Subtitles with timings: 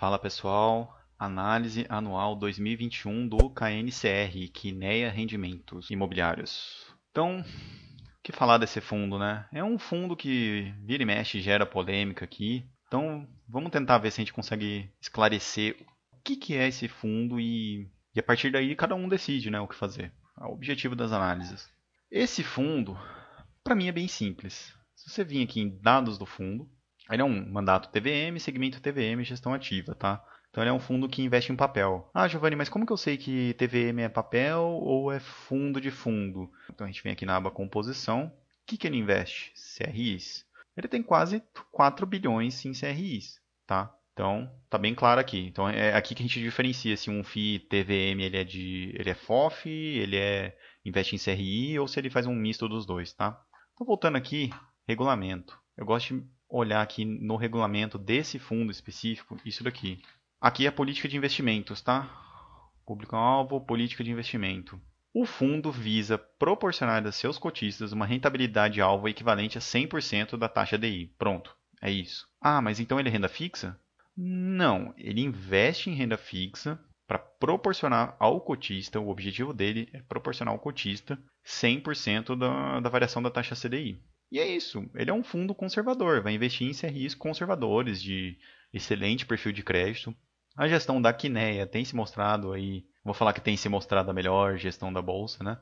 [0.00, 6.86] Fala pessoal, análise anual 2021 do KNCR, Kinea Rendimentos Imobiliários.
[7.10, 7.44] Então, o
[8.22, 9.46] que falar desse fundo, né?
[9.52, 12.66] É um fundo que vira e mexe gera polêmica aqui.
[12.86, 15.76] Então, vamos tentar ver se a gente consegue esclarecer
[16.14, 19.60] o que, que é esse fundo e, e a partir daí cada um decide né,
[19.60, 20.10] o que fazer.
[20.40, 21.68] É o objetivo das análises.
[22.10, 22.98] Esse fundo,
[23.62, 24.74] para mim, é bem simples.
[24.96, 26.66] Se você vir aqui em dados do fundo,
[27.10, 30.24] ele é um mandato TVM, segmento TVM, gestão ativa, tá?
[30.50, 32.10] Então ele é um fundo que investe em papel.
[32.12, 35.90] Ah, Giovanni, mas como que eu sei que TVM é papel ou é fundo de
[35.90, 36.50] fundo?
[36.68, 38.26] Então a gente vem aqui na aba composição.
[38.26, 38.32] O
[38.66, 39.52] que, que ele investe?
[39.78, 40.44] CRIs.
[40.76, 43.94] Ele tem quase 4 bilhões em CRIs, tá?
[44.12, 45.46] Então, tá bem claro aqui.
[45.46, 49.10] Então é aqui que a gente diferencia se um FII TVM ele é de ele
[49.10, 53.12] é FOF, ele é investe em CRI ou se ele faz um misto dos dois,
[53.12, 53.40] tá?
[53.72, 54.50] Então voltando aqui,
[54.86, 55.58] regulamento.
[55.76, 60.02] Eu gosto de olhar aqui no regulamento desse fundo específico, isso daqui.
[60.40, 62.10] Aqui é a política de investimentos, tá?
[62.86, 64.80] Público-alvo, política de investimento.
[65.12, 71.12] O fundo visa proporcionar a seus cotistas uma rentabilidade-alvo equivalente a 100% da taxa DI.
[71.18, 72.26] Pronto, é isso.
[72.40, 73.78] Ah, mas então ele é renda fixa?
[74.16, 80.54] Não, ele investe em renda fixa para proporcionar ao cotista, o objetivo dele é proporcionar
[80.54, 84.00] ao cotista 100% da, da variação da taxa CDI.
[84.30, 84.88] E é isso.
[84.94, 88.38] Ele é um fundo conservador, vai investir em CRIs conservadores de
[88.72, 90.14] excelente perfil de crédito.
[90.56, 94.14] A gestão da Quineia tem se mostrado aí, vou falar que tem se mostrado a
[94.14, 95.58] melhor gestão da bolsa, né?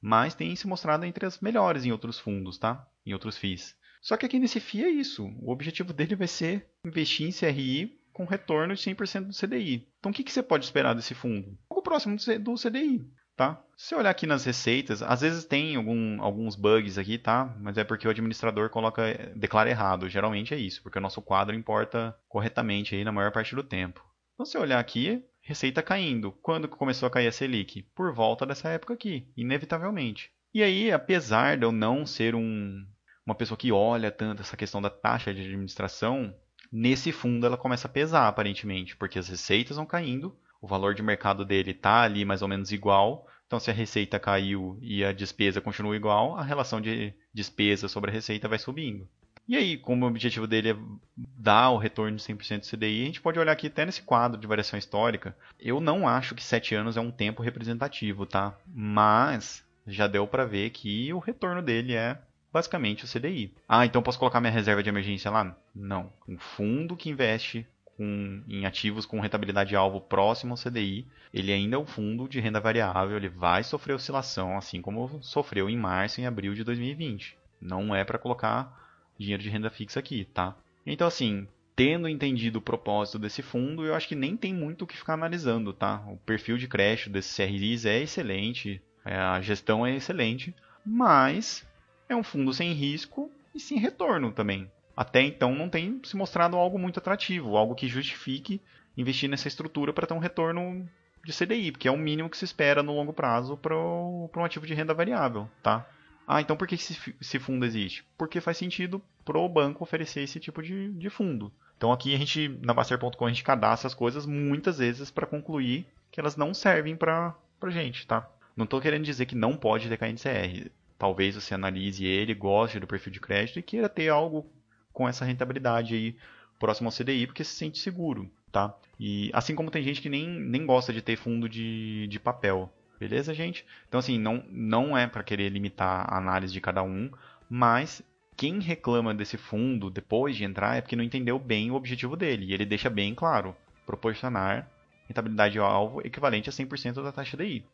[0.00, 2.86] Mas tem se mostrado entre as melhores em outros fundos, tá?
[3.04, 3.76] Em outros FIIs.
[4.00, 5.24] Só que aqui nesse FII é isso.
[5.40, 9.88] O objetivo dele vai ser investir em CRI com retorno de 100% do CDI.
[9.98, 11.56] Então o que, que você pode esperar desse fundo?
[11.70, 13.08] Algo próximo do CDI
[13.42, 13.62] tá?
[13.76, 17.52] Se você olhar aqui nas receitas, às vezes tem algum, alguns bugs aqui, tá?
[17.60, 20.08] Mas é porque o administrador coloca, declara errado.
[20.08, 24.04] Geralmente é isso, porque o nosso quadro importa corretamente aí na maior parte do tempo.
[24.34, 26.30] Então, se você olhar aqui, receita caindo.
[26.42, 27.82] Quando começou a cair a Selic?
[27.94, 30.30] Por volta dessa época aqui, inevitavelmente.
[30.54, 32.86] E aí, apesar de eu não ser um,
[33.26, 36.32] uma pessoa que olha tanto essa questão da taxa de administração,
[36.70, 41.02] nesse fundo ela começa a pesar aparentemente, porque as receitas vão caindo, o valor de
[41.02, 43.26] mercado dele está ali mais ou menos igual.
[43.46, 48.10] Então, se a receita caiu e a despesa continua igual, a relação de despesa sobre
[48.10, 49.06] a receita vai subindo.
[49.48, 50.76] E aí, como o objetivo dele é
[51.16, 54.40] dar o retorno de 100% do CDI, a gente pode olhar aqui até nesse quadro
[54.40, 55.36] de variação histórica.
[55.58, 58.56] Eu não acho que 7 anos é um tempo representativo, tá?
[58.72, 62.16] Mas já deu para ver que o retorno dele é
[62.52, 63.52] basicamente o CDI.
[63.68, 65.56] Ah, então posso colocar minha reserva de emergência lá?
[65.74, 66.12] Não.
[66.28, 71.76] Um fundo que investe com, em ativos com rentabilidade alvo próximo ao CDI, ele ainda
[71.76, 76.20] é um fundo de renda variável, ele vai sofrer oscilação, assim como sofreu em março
[76.20, 77.36] e abril de 2020.
[77.60, 78.80] Não é para colocar
[79.18, 80.56] dinheiro de renda fixa aqui, tá?
[80.84, 84.86] Então, assim, tendo entendido o propósito desse fundo, eu acho que nem tem muito o
[84.86, 86.02] que ficar analisando, tá?
[86.08, 90.54] O perfil de crédito desses CRIs é excelente, é, a gestão é excelente,
[90.84, 91.66] mas
[92.08, 96.56] é um fundo sem risco e sem retorno também até então não tem se mostrado
[96.56, 98.60] algo muito atrativo, algo que justifique
[98.96, 100.88] investir nessa estrutura para ter um retorno
[101.24, 104.66] de CDI, porque é o mínimo que se espera no longo prazo para um ativo
[104.66, 105.86] de renda variável, tá?
[106.26, 108.04] Ah, então por que esse, fundo existe?
[108.16, 111.52] Porque faz sentido para o banco oferecer esse tipo de, de fundo.
[111.76, 115.86] Então aqui a gente, na Baster.com, a gente cadastra as coisas muitas vezes para concluir
[116.10, 118.28] que elas não servem para a gente, tá?
[118.56, 120.70] Não estou querendo dizer que não pode ter KNCR.
[120.98, 124.46] Talvez você analise ele, goste do perfil de crédito e queira ter algo
[124.92, 126.16] com essa rentabilidade aí
[126.58, 128.74] próximo ao CDI, porque se sente seguro, tá?
[128.98, 132.72] E assim como tem gente que nem, nem gosta de ter fundo de, de papel,
[133.00, 133.66] beleza, gente?
[133.88, 137.10] Então, assim, não, não é para querer limitar a análise de cada um,
[137.50, 138.02] mas
[138.36, 142.46] quem reclama desse fundo depois de entrar é porque não entendeu bem o objetivo dele,
[142.46, 144.68] e ele deixa bem claro, proporcionar
[145.08, 147.64] rentabilidade alvo equivalente a 100% da taxa DI.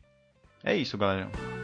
[0.64, 1.57] É isso, galera.